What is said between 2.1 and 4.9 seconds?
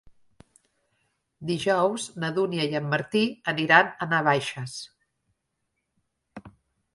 na Dúnia i en Martí aniran a Navaixes.